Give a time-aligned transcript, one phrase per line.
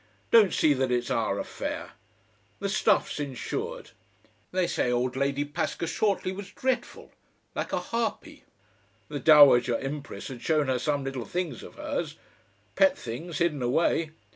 [0.31, 1.91] Don't see that it's our affair.
[2.57, 3.91] The stuff's insured.
[4.51, 7.11] They say old Lady Paskershortly was dreadful.
[7.53, 8.43] Like a harpy.
[9.09, 12.15] The Dowager Empress had shown her some little things of hers.
[12.73, 14.09] Pet things hidden away.